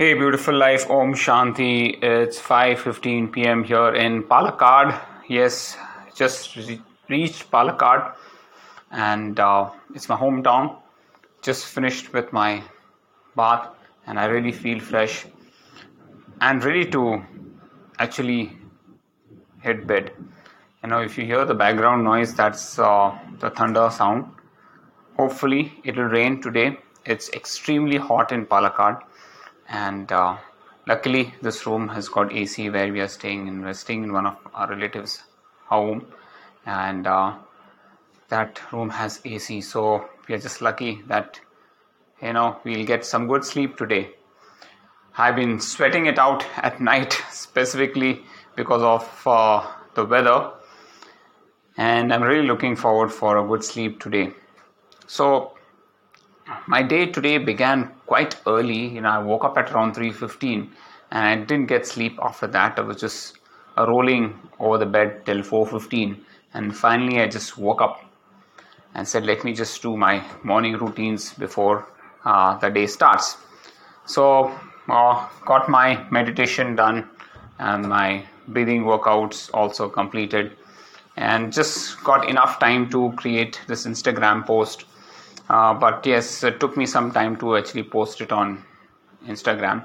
[0.00, 0.88] Hey, beautiful life.
[0.88, 2.02] Om Shanti.
[2.02, 3.64] It's 5:15 p.m.
[3.64, 4.92] here in Palakkad.
[5.28, 5.76] Yes,
[6.20, 6.80] just re-
[7.10, 8.14] reached Palakkad,
[8.90, 10.70] and uh, it's my hometown.
[11.42, 12.62] Just finished with my
[13.36, 13.68] bath,
[14.06, 15.26] and I really feel fresh
[16.40, 17.04] and ready to
[17.98, 18.40] actually
[19.60, 20.10] hit bed.
[20.82, 24.32] You know, if you hear the background noise, that's uh, the thunder sound.
[25.18, 26.78] Hopefully, it'll rain today.
[27.04, 29.02] It's extremely hot in Palakkad
[29.70, 30.36] and uh,
[30.86, 34.68] luckily this room has got AC where we are staying investing in one of our
[34.68, 35.22] relatives
[35.66, 36.06] home.
[36.66, 37.36] And uh,
[38.28, 41.40] that room has AC so we are just lucky that
[42.22, 44.10] you know we'll get some good sleep today.
[45.16, 48.22] I've been sweating it out at night specifically
[48.56, 50.50] because of uh, the weather.
[51.76, 54.32] And I'm really looking forward for a good sleep today.
[55.06, 55.56] So
[56.66, 58.86] my day today began quite early.
[58.88, 60.70] You know i woke up at around 3.15
[61.10, 62.78] and i didn't get sleep after that.
[62.78, 63.38] I was just
[63.76, 66.18] uh, rolling over the bed till 4.15
[66.54, 68.04] and finally i just woke up
[68.94, 71.86] and said let me just do my morning routines before
[72.24, 73.36] uh, the day starts.
[74.06, 74.52] So
[74.88, 77.08] uh, got my meditation done
[77.58, 80.56] and my breathing workouts also completed
[81.16, 84.84] and just got enough time to create this instagram post
[85.50, 88.64] uh, but yes, it took me some time to actually post it on
[89.26, 89.84] Instagram.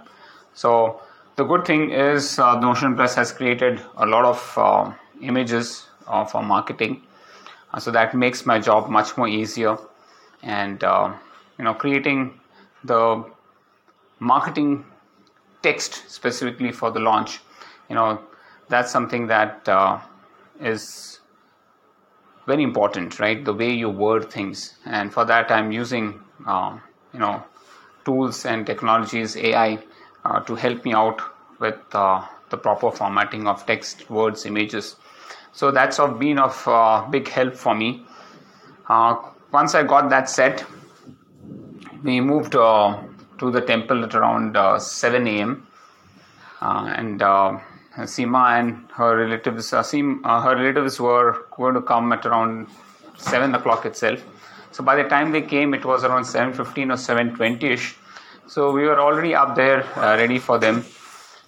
[0.53, 1.01] So
[1.37, 6.23] the good thing is uh, Notion Plus has created a lot of uh, images uh,
[6.23, 7.01] for marketing,
[7.73, 9.75] uh, so that makes my job much more easier.
[10.43, 12.39] And you know, creating
[12.83, 13.25] the
[14.19, 14.85] marketing
[15.63, 17.39] text specifically for the launch,
[17.89, 18.21] you know,
[18.69, 19.67] that's something that
[20.59, 21.21] is
[22.45, 23.43] very important, right?
[23.43, 26.81] The way you word things, and for that, I'm using um,
[27.13, 27.43] you know
[28.05, 29.79] tools and technologies, AI,
[30.23, 31.21] uh, to help me out
[31.59, 34.95] with uh, the proper formatting of text, words, images.
[35.53, 38.05] So that's been of uh, big help for me.
[38.87, 39.15] Uh,
[39.51, 40.65] once I got that set,
[42.03, 43.01] we moved uh,
[43.39, 45.67] to the temple at around uh, 7 a.m.
[46.61, 47.21] and
[48.03, 52.67] Seema and her relatives, uh, Seema, uh, her relatives were going to come at around
[53.17, 54.23] seven o'clock itself.
[54.71, 57.95] So by the time they came, it was around seven fifteen or seven twenty ish.
[58.47, 60.83] So we were already up there, uh, ready for them.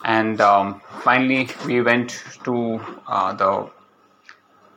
[0.06, 3.69] And um, finally, we went to the,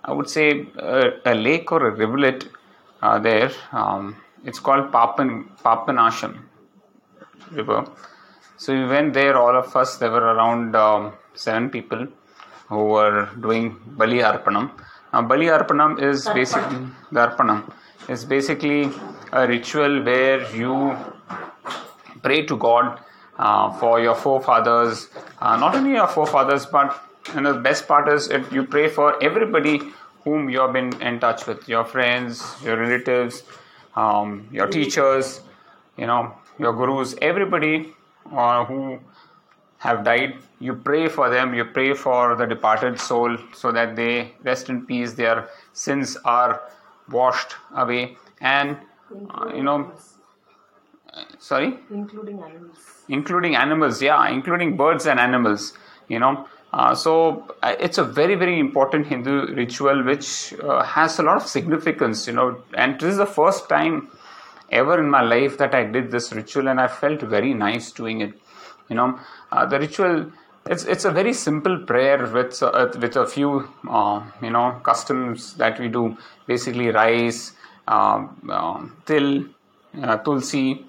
[0.05, 2.49] I would say, uh, a lake or a rivulet
[3.03, 3.53] uh, there.
[3.71, 6.39] Um, it's called Papan Papanasham
[7.53, 7.87] River.
[8.57, 9.99] So we went there, all of us.
[9.99, 12.07] There were around um, seven people
[12.69, 14.71] who were doing Bali Darpanam.
[15.13, 17.73] Now, Bali Darpanam is basically the Arpanam
[18.09, 18.91] is basically
[19.33, 20.97] a ritual where you
[22.23, 23.01] pray to God
[23.39, 25.09] uh, for your forefathers,
[25.41, 26.99] uh, not only your forefathers, but
[27.35, 29.81] and the best part is it, you pray for everybody
[30.25, 33.43] whom you have been in touch with, your friends, your relatives,
[33.95, 35.41] um, your teachers,
[35.97, 37.95] you know, your gurus, everybody
[38.33, 38.99] uh, who
[39.81, 40.35] have died
[40.67, 44.85] you pray for them you pray for the departed soul so that they rest in
[44.87, 46.61] peace their sins are
[47.11, 48.17] washed away.
[48.41, 48.77] And
[49.31, 49.93] uh, you know
[51.39, 51.79] sorry?
[51.91, 52.79] Including animals.
[53.09, 55.73] Including animals yeah including birds and animals
[56.09, 56.47] you know.
[56.73, 61.37] Uh, so uh, it's a very very important hindu ritual which uh, has a lot
[61.37, 62.63] of significance you know.
[62.75, 64.11] And this is the first time
[64.71, 68.21] ever in my life that i did this ritual and i felt very nice doing
[68.21, 68.33] it
[68.91, 69.19] you know.
[69.51, 70.31] Uh, the ritual
[70.67, 75.55] it's it's a very simple prayer with uh, with a few uh, you know customs
[75.55, 76.17] that we do.
[76.47, 77.53] Basically rice
[77.89, 78.27] uh,
[78.59, 79.49] um, til
[80.03, 80.85] uh, tulsi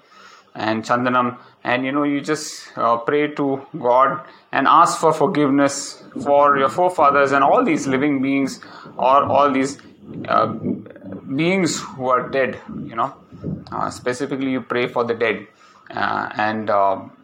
[0.54, 1.38] and chandanam.
[1.64, 4.20] And you know you just uh, pray to god
[4.50, 8.60] and ask for forgiveness for your forefathers and all these living beings
[8.96, 9.78] or all these
[10.28, 10.46] uh,
[11.36, 13.14] beings who are dead you know.
[13.90, 15.46] Specifically you pray for the dead.
[15.88, 16.68] And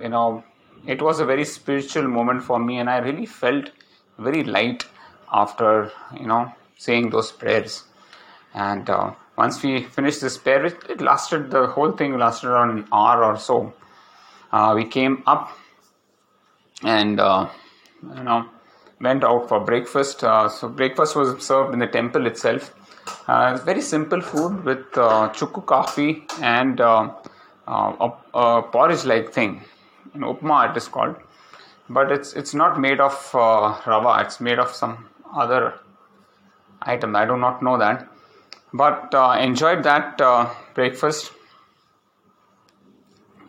[0.00, 0.44] you know
[0.94, 3.70] it was a very spiritual moment for me and i really felt
[4.26, 4.85] very light
[5.32, 7.85] after you know saying those prayers.
[8.55, 12.70] And uh, once we finished this prayer it, it, lasted the whole thing lasted around
[12.70, 13.75] an hour or so.
[14.52, 15.56] Uh, we came up
[16.82, 17.49] and uh,
[18.17, 18.49] you know
[19.00, 20.25] went out for breakfast.
[20.25, 22.75] Uh, so breakfast was served in the temple itself.
[23.26, 27.14] Uh, very simple food with uh, chukku coffee and a,
[27.67, 29.62] a porridge like thing
[30.14, 31.16] in upma it is called
[31.88, 34.94] but it's it's not made of uh, rava it's made of some
[35.43, 35.62] other
[36.82, 38.08] item i do not know that
[38.72, 41.32] but uh, enjoyed that uh, breakfast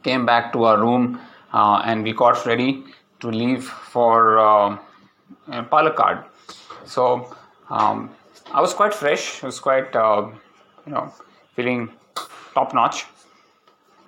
[0.04, 1.20] came back to our room
[1.54, 2.84] uh, and we got ready
[3.20, 4.78] to leave for uh,
[5.50, 6.24] Palakkad.
[6.86, 7.36] So
[7.70, 8.10] um,
[8.52, 9.44] I was quite fresh.
[9.44, 10.30] I was quite, uh,
[10.86, 11.14] you know,
[11.56, 11.92] feeling
[12.54, 13.06] top notch.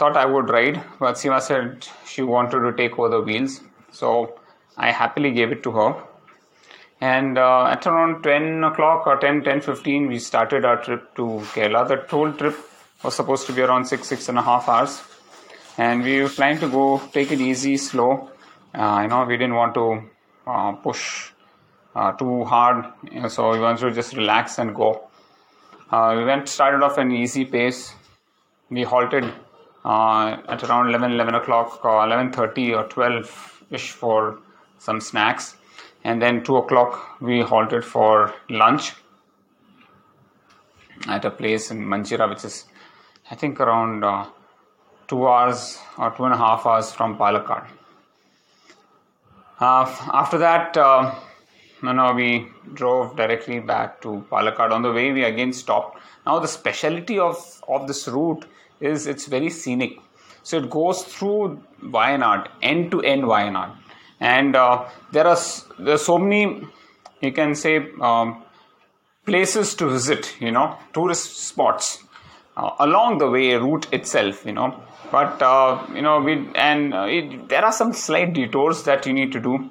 [0.02, 3.62] Thought I would ride, but Seema said she wanted to take over the wheels.
[3.92, 4.40] So
[4.76, 5.90] I happily gave it to her.
[7.00, 11.26] And uh, at around 10 o'clock or 10, 10, 15, we started our trip to
[11.54, 11.88] Kerala.
[11.88, 12.56] The whole trip
[13.04, 15.04] was supposed to be around six, six and a half hours.
[15.78, 18.32] And we were planning to go take it easy, slow.
[18.74, 20.02] Uh, you know, we didn't want to
[20.48, 21.30] uh, push
[21.96, 22.86] uh, too hard,
[23.30, 25.10] so we wanted to just relax and go.
[25.92, 27.94] Uh, we went started off an easy pace.
[28.72, 29.32] We halted
[29.86, 34.40] at around 11, 11 o'clock, 11:30 or 12 ish for
[34.78, 35.56] some snacks,
[36.04, 38.94] and then 2 o'clock we halted for lunch
[41.08, 42.66] at a place in Manjira, which is
[43.30, 44.26] I think around uh,
[45.08, 47.66] two hours or two and a half hours from Palakkad.
[49.60, 51.14] Uh, after that, uh,
[51.84, 54.72] you know, we drove directly back to Palakkad.
[54.72, 56.00] On the way, we again stopped.
[56.26, 57.38] Now, the speciality of,
[57.68, 58.46] of this route
[58.82, 59.98] is it's very scenic.
[60.44, 63.76] So it goes through Wayanad, end to end Wayanad,
[64.20, 65.38] and uh, there are
[65.80, 66.68] there are so many,
[67.22, 68.44] you can say, um,
[69.26, 70.36] places to visit.
[70.40, 72.04] You know, tourist spots
[72.58, 74.46] uh, along the way route itself.
[74.46, 74.82] You know,
[75.12, 79.14] but uh, you know we and uh, it, there are some slight detours that you
[79.14, 79.70] need to do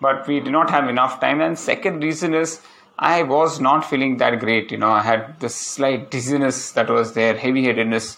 [0.00, 2.60] but we did not have enough time and second reason is
[2.98, 7.12] i was not feeling that great you know i had this slight dizziness that was
[7.12, 8.16] there heavy headedness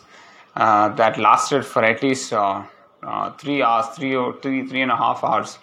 [0.60, 2.62] that lasted for at least uh,
[3.02, 5.58] uh, three hours three or three three and a half hours.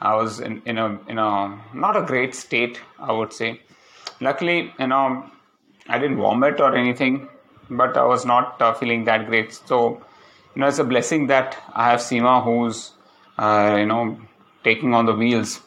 [0.00, 3.60] I was in, in a in a not a great state i would say.
[4.20, 5.30] Luckily you know
[5.88, 7.28] i didn't vomit or anything
[7.70, 9.52] but i was not uh, feeling that great.
[9.52, 10.02] So
[10.54, 12.90] you know it's a blessing that I have Seema who's
[13.38, 14.18] uh, you know
[14.64, 15.60] taking on the wheels.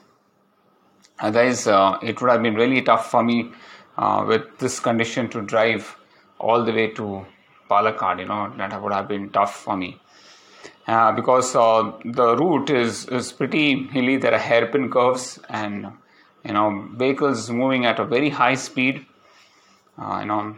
[1.20, 3.52] Otherwise, uh, it would have been really tough for me
[3.98, 5.96] uh, with this condition to drive
[6.40, 7.26] all the way to
[7.70, 8.20] Palakkad.
[8.20, 10.00] You know that would have been tough for me.
[10.88, 14.18] Uh, because uh, the route is, is pretty hilly.
[14.18, 15.88] There are hairpin curves, and
[16.44, 19.06] you know vehicles moving at a very high speed.
[19.98, 20.56] Uh, you know,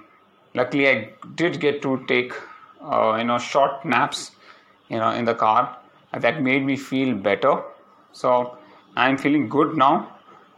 [0.53, 2.33] luckily I did get to take
[2.81, 4.31] uh, you know short naps
[4.89, 5.77] you know in the car
[6.13, 7.61] that made me feel better
[8.11, 8.57] so
[8.95, 9.93] i'm feeling good now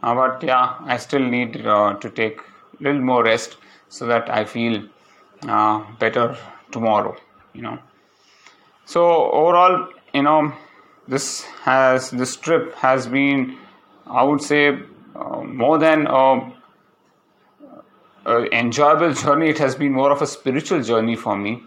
[0.02, 3.56] uh, but yeah i still need uh, to take a little more rest
[3.88, 4.82] so that i feel
[5.48, 6.36] uh, better
[6.70, 7.16] tomorrow
[7.52, 7.78] you know.
[8.84, 10.52] So overall you know
[11.08, 13.56] this has this trip has been
[14.06, 14.78] i would say
[15.16, 16.52] uh, more than a,
[18.26, 19.50] a enjoyable journey.
[19.50, 21.62] It has been more of a spiritual journey for me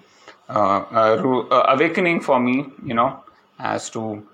[0.50, 3.24] uh, uh, awakening for me, you know,
[3.60, 4.28] as to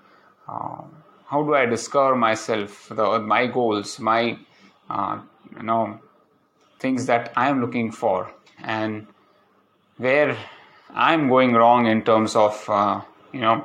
[0.48, 0.82] uh,
[1.26, 4.36] how do I discover myself, the, my goals, my,
[4.90, 6.00] you know,
[6.80, 8.32] things that I am looking for,
[8.62, 9.06] and
[10.04, 10.36] where
[11.08, 13.00] I'm going wrong in terms of, uh,
[13.32, 13.56] you know,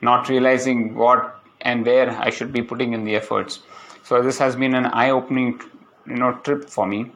[0.00, 3.60] not realizing what and where I should be putting in the efforts.
[4.02, 5.60] So this has been an eye-opening,
[6.06, 7.10] you know, trip for me.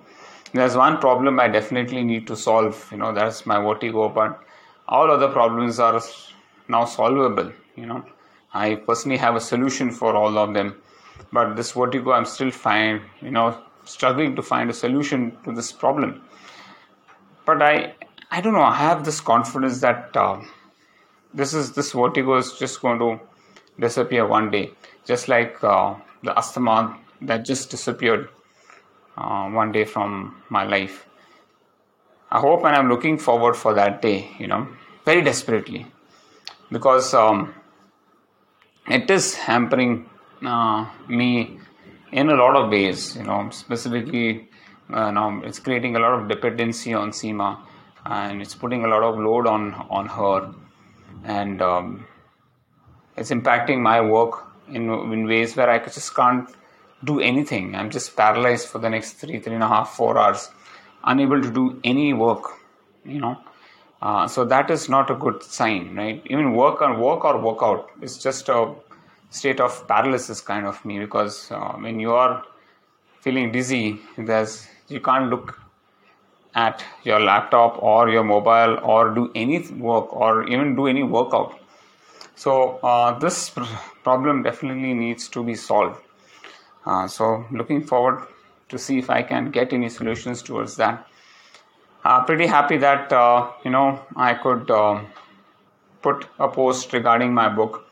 [0.53, 2.89] There's one problem I definitely need to solve.
[2.91, 4.43] You know, that's my vertigo, but
[4.89, 6.01] all other problems are
[6.75, 8.03] now solvable you know
[8.65, 10.75] i personally have a solution for all of them
[11.33, 13.47] but this vertigo i'm still find you know
[13.85, 16.11] struggling to find a solution to this problem
[17.47, 17.75] but i
[18.31, 20.41] i don't know i have this confidence that uh,
[21.35, 23.21] this is this vertigo is just going to
[23.79, 24.71] disappear one day.
[25.05, 28.29] Just like uh, the asthma that just disappeared
[29.17, 31.07] uh, one day from my life.
[32.31, 34.69] I hope and I'm looking forward for that day, you know,
[35.05, 35.87] very desperately.
[36.71, 37.55] Because um,
[38.87, 40.09] it is hampering
[40.45, 41.59] uh, me
[42.13, 44.49] in a lot of ways, you know, specifically,
[44.93, 47.59] uh, know, it's creating a lot of dependency on Seema
[48.09, 50.55] and it's putting a lot of load on, on her.
[51.25, 52.07] And um,
[53.17, 56.49] it's impacting my work in, in ways where I just can't
[57.05, 57.75] do anything.
[57.75, 60.51] I'm just paralyzed for the next three, three and a half, four hours
[61.05, 62.59] unable to do any work
[63.05, 63.37] you know?
[64.01, 66.23] Uh, so that is not a good sign right?
[66.27, 68.75] Even work or work or work out is just a
[69.31, 72.45] state of paralysis kind of me because uh, when you are
[73.21, 75.61] feeling dizzy there's you can't look
[76.55, 81.59] at your laptop or your mobile or do any work or even do any workout
[82.35, 83.51] so uh, this
[84.03, 86.01] problem definitely needs to be solved
[86.87, 88.27] uh, so looking forward
[88.69, 91.07] to see if I can get any solutions towards that.
[92.05, 95.03] Uh, pretty happy that uh, you know I could uh,
[96.03, 97.87] put a post regarding my book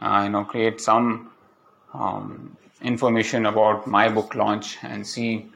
[0.00, 1.30] uh, you know create some
[1.92, 5.46] um, information about my book launch and see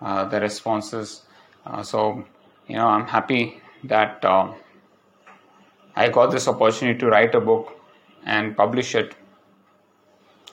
[0.00, 1.22] uh, the responses.
[1.66, 2.24] Uh, so
[2.68, 4.52] you know I'm happy that uh,
[5.94, 7.72] I got this opportunity to write a book
[8.24, 9.14] and publish it,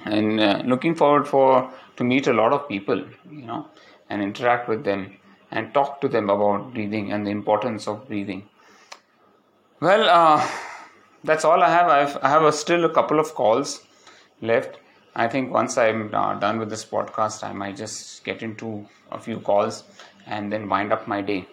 [0.05, 3.67] and uh, looking forward for to meet a lot of people, you know,
[4.09, 5.17] and interact with them
[5.51, 8.49] and talk to them about breathing and the importance of breathing.
[9.79, 10.49] Well, uh,
[11.23, 11.87] that's all I have.
[11.89, 13.85] I've, I have a, still a couple of calls
[14.41, 14.79] left.
[15.15, 19.19] I think once I'm uh, done with this podcast, I might just get into a
[19.19, 19.83] few calls
[20.27, 21.47] and then wind up my day.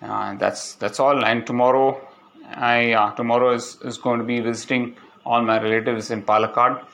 [0.00, 1.24] Uh, that's that's all.
[1.24, 2.00] And tomorrow,
[2.46, 6.84] I uh, tomorrow is, is going to be visiting all my relatives in Palakkad,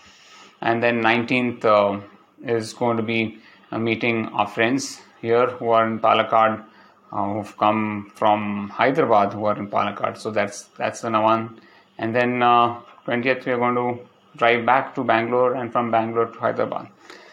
[0.61, 2.01] and then 19th uh,
[2.43, 3.39] is going to be
[3.71, 6.65] a meeting our friends here who are in Palakkad,
[7.13, 10.17] uh, who've come from Hyderabad, who are in Palakkad.
[10.17, 11.61] So that's that's the one.
[11.99, 14.05] And then 20th, uh, we are going to
[14.37, 16.89] drive back to Bangalore, and from Bangalore to Hyderabad.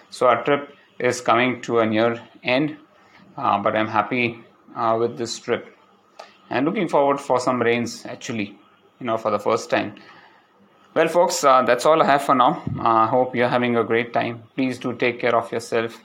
[0.10, 2.78] So our trip is coming to a near end,
[3.36, 4.40] but I'm happy
[4.76, 5.76] uh, with this trip.
[6.50, 8.58] And looking forward for some rains actually
[9.00, 9.96] you know for the first time.
[10.94, 12.64] Well folks uh, that's all i have for now.
[12.80, 14.44] I uh, hope you're having a great time.
[14.56, 16.02] Please do take care of yourself.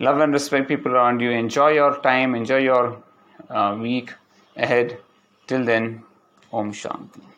[0.00, 1.30] Love and respect people around you.
[1.30, 2.34] Enjoy your time.
[2.34, 3.02] Enjoy your
[3.50, 4.14] uh, week
[4.56, 4.98] ahead.
[5.46, 6.02] Till then
[6.52, 7.37] om shanti